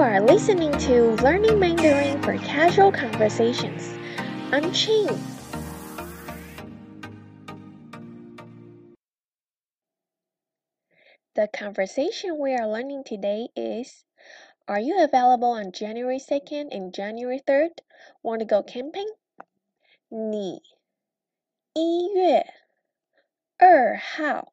[0.00, 3.98] are listening to Learning Mandarin for Casual Conversations.
[4.50, 5.08] I'm Ching.
[11.34, 14.04] The conversation we are learning today is
[14.66, 17.80] Are you available on January 2nd and January 3rd?
[18.22, 19.10] Want to go camping?
[20.08, 20.62] 你
[21.74, 22.46] 一月
[23.58, 24.52] 二号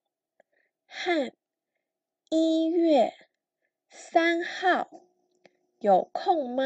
[0.86, 1.32] 和
[2.30, 3.14] 一月
[3.90, 4.90] 三号
[5.81, 6.65] 有空吗？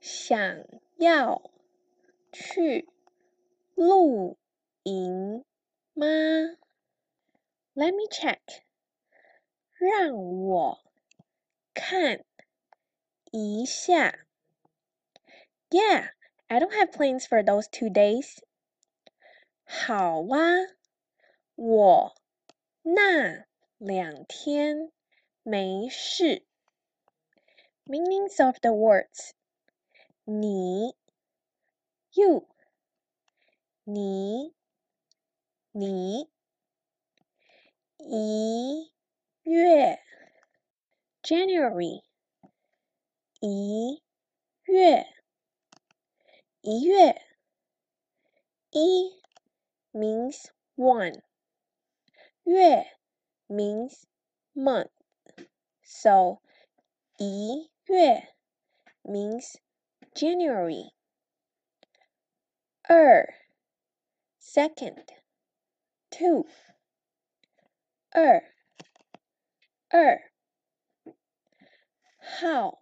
[0.00, 0.64] 想
[0.96, 1.50] 要
[2.32, 2.88] 去
[3.76, 4.36] 露
[4.82, 5.44] 营
[5.94, 6.06] 吗
[7.74, 8.40] ？Let me check，
[9.78, 10.78] 让我
[11.72, 12.24] 看
[13.30, 14.26] 一下。
[15.70, 16.10] Yeah,
[16.48, 18.38] I don't have plans for those two days.
[19.64, 20.74] 好啊，
[21.54, 22.14] 我
[22.82, 23.46] 那
[23.78, 24.90] 两天
[25.44, 26.44] 没事。
[27.89, 29.31] Meanings of the words
[30.25, 30.93] 你
[32.11, 32.45] you
[33.85, 34.53] 你
[35.71, 36.29] 你
[37.99, 38.91] 一
[39.43, 40.01] 月
[41.23, 42.03] January
[43.39, 44.03] 一
[44.63, 45.07] 月
[46.59, 47.21] 一月
[48.71, 49.17] 一
[49.93, 51.21] means one
[52.43, 52.85] 月
[53.47, 54.03] means
[54.53, 54.89] month
[55.81, 56.41] so
[57.17, 58.27] 一 月
[59.03, 59.57] means
[60.15, 60.91] January.
[62.89, 63.33] 二
[64.39, 65.11] second
[66.09, 66.45] two
[68.11, 68.41] 二
[69.89, 70.31] 二
[72.39, 72.77] how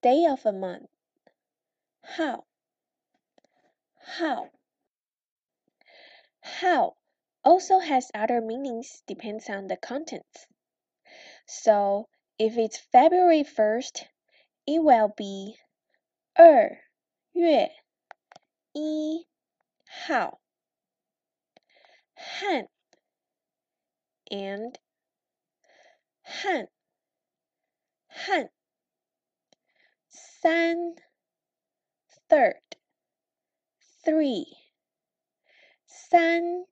[0.00, 0.88] day of a month
[2.02, 2.44] how
[4.00, 4.48] how
[6.40, 6.96] how
[7.44, 10.46] also has other meanings depends on the contents.
[11.46, 14.06] So if it's February 1st,
[14.66, 15.56] it will be
[16.34, 16.78] 二
[17.32, 17.70] 月
[18.72, 19.28] 一
[19.86, 20.40] 号
[22.14, 22.68] 汉
[24.30, 24.76] and
[26.22, 26.68] 汉
[28.08, 28.50] 汉
[30.08, 30.96] 三
[32.28, 32.62] third
[34.02, 34.56] three
[35.86, 36.66] 三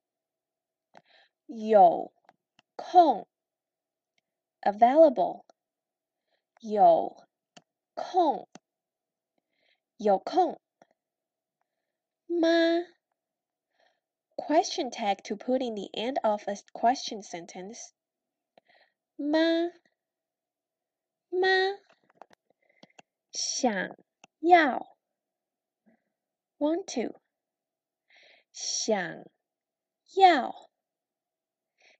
[1.46, 2.12] 有
[2.76, 3.28] 空
[4.62, 5.44] available
[6.60, 7.26] 有
[7.94, 8.48] 空，
[9.96, 10.60] 有空
[12.26, 12.48] 吗？
[14.36, 17.92] Question tag to put in the end of a question sentence.
[19.16, 19.72] 吗？
[21.28, 21.48] 吗？
[23.32, 23.96] 想
[24.40, 24.96] 要，
[26.58, 27.20] want to，
[28.52, 29.24] 想
[30.14, 30.70] 要，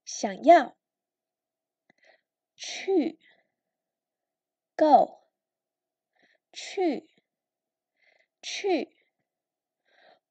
[0.05, 0.77] 想要，
[2.57, 3.19] 去。
[4.85, 5.21] go
[6.53, 7.09] 去
[8.43, 8.97] 去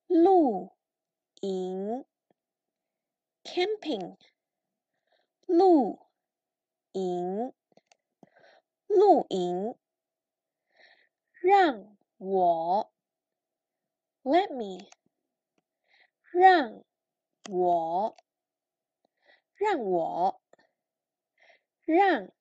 [0.08, 0.76] 露
[1.42, 2.06] 营
[3.44, 4.18] camping
[5.46, 6.08] 露
[6.92, 7.54] 营
[8.88, 9.76] 露营
[11.42, 12.92] 让我
[14.24, 14.90] let me
[16.32, 16.84] 让
[17.50, 18.18] 我
[19.56, 20.42] 让我
[21.86, 22.32] 让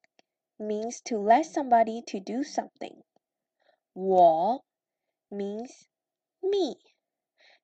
[0.58, 3.02] means to let somebody to do something.
[3.94, 4.64] 我
[5.30, 5.88] means
[6.42, 6.76] me.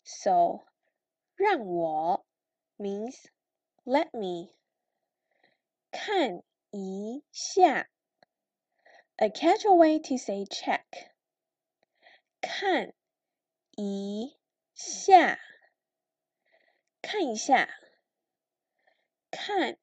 [0.02, 0.64] So
[1.36, 2.24] 让我
[2.78, 3.26] means
[3.84, 4.54] let me.
[5.90, 7.88] 看一下
[9.16, 10.84] a casual way to say check.
[12.40, 12.92] 看
[13.76, 14.36] 一
[14.74, 15.38] 下
[17.00, 17.68] 看一下
[19.30, 19.78] 看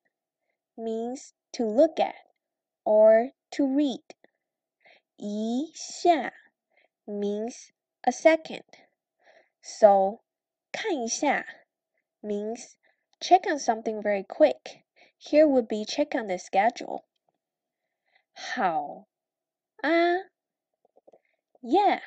[0.76, 2.25] means to look at
[2.86, 4.04] or to read.
[5.18, 6.34] 一下
[7.06, 7.70] means
[8.02, 8.66] a second.
[9.62, 10.22] So
[10.72, 11.46] 看一下
[12.22, 12.76] means
[13.20, 14.84] check on something very quick.
[15.20, 17.04] Here would be check on the schedule.
[18.34, 19.08] 好
[19.78, 20.32] 啊
[21.62, 22.02] Yeah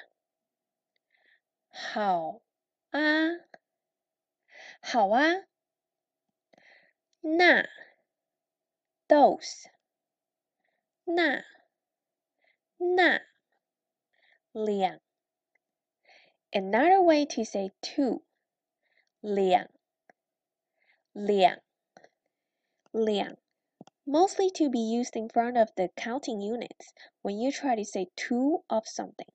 [1.70, 2.40] 好
[2.90, 3.00] 啊
[4.80, 5.44] 好啊
[7.20, 7.68] 那
[9.08, 9.68] those
[11.08, 11.44] 那
[12.78, 13.20] 那
[14.52, 15.00] 两
[16.50, 18.22] Another way to say two
[19.20, 19.68] 两
[21.12, 21.60] 两
[22.92, 23.36] 两
[24.06, 26.92] mostly to be used in front of the counting units
[27.22, 29.32] when you try to say two of something,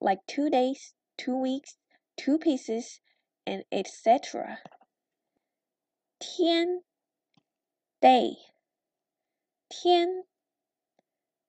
[0.00, 1.76] like two days, two weeks,
[2.16, 3.00] two pieces,
[3.46, 4.58] and etc.
[6.18, 6.82] 天
[8.00, 8.36] day
[9.68, 10.24] 天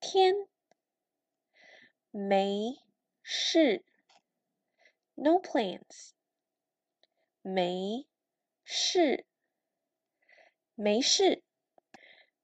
[0.06, 0.47] 天
[2.12, 2.81] 没
[3.21, 3.83] 事。
[5.15, 6.12] No plans.
[7.41, 8.07] 没
[8.63, 9.25] 事。
[10.75, 11.44] 没事。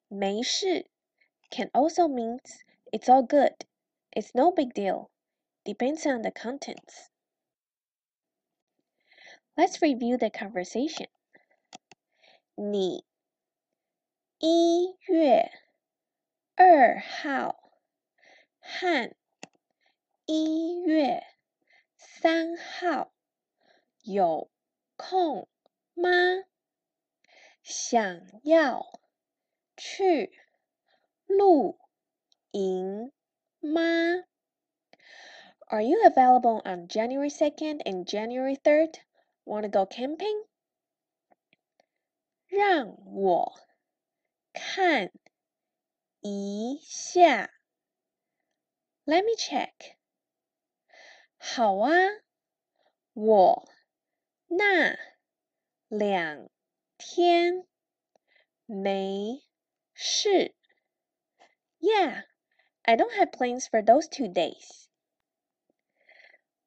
[0.10, 0.90] 没事
[1.50, 3.66] can also means it's all good.
[4.16, 5.10] It's no big deal.
[5.64, 7.10] Depends on the contents.
[9.58, 11.08] Let's review the conversation.
[12.56, 13.06] 你
[14.40, 15.52] 一月
[16.62, 17.72] 二号
[18.60, 19.16] 和
[20.26, 21.24] 一月
[21.96, 23.14] 三号
[24.02, 24.50] 有
[24.96, 25.48] 空
[25.94, 26.12] 吗？
[27.64, 29.00] 想要
[29.76, 30.32] 去
[31.26, 31.80] 露
[32.52, 33.12] 营
[33.60, 34.24] 吗？
[35.68, 39.02] Are you available on January 2nd and January 3rd?
[39.44, 40.48] Want to go camping?
[42.48, 43.60] 让我
[44.54, 45.12] 看
[46.22, 47.52] 一下。
[49.06, 49.96] Let me check.
[51.38, 51.92] 好啊，
[53.14, 53.70] 我
[54.48, 54.98] 那
[55.88, 56.50] 两
[56.98, 57.68] 天
[58.66, 59.44] 没
[59.94, 60.56] 事。
[61.80, 62.26] Yeah,
[62.82, 64.88] I don't have plans for those two days.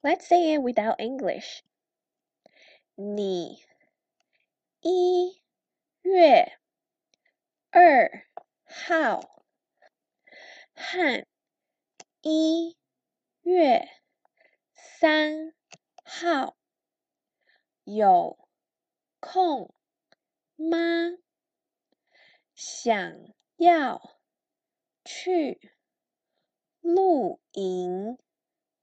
[0.02, 1.60] Let's say it without English.
[2.94, 3.62] 你
[4.80, 5.42] 一
[6.02, 6.58] 月
[7.70, 8.26] 二
[8.64, 9.43] 号
[10.87, 11.25] 和
[12.21, 12.77] 一
[13.41, 13.89] 月
[14.75, 15.55] 三
[16.03, 16.55] 号
[17.83, 18.37] 有
[19.19, 19.73] 空
[20.55, 20.77] 吗？
[22.53, 23.17] 想
[23.57, 24.15] 要
[25.03, 25.59] 去
[26.81, 28.19] 露营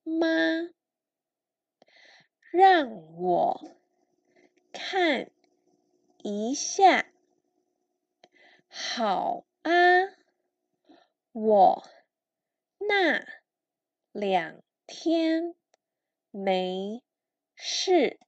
[0.02, 0.26] 吗？
[2.50, 3.76] 让我
[4.72, 5.30] 看
[6.18, 7.06] 一下。
[8.68, 9.70] 好啊，
[11.30, 11.88] 我
[12.92, 13.24] 那
[14.12, 15.54] 两天
[16.30, 17.02] 没
[17.54, 18.18] 事。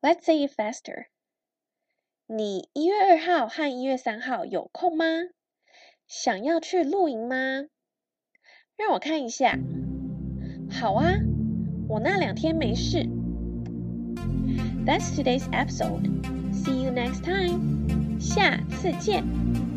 [0.00, 1.06] Let's say it faster.
[2.26, 5.04] 你一月二号和一月三号有空吗？
[6.06, 7.66] 想要去露营吗？
[8.76, 9.58] 让我看一下。
[10.70, 11.14] 好啊，
[11.88, 13.06] 我那两天没事。
[14.86, 16.04] That's today's episode.
[16.52, 18.18] See you next time.
[18.20, 19.67] 下次见。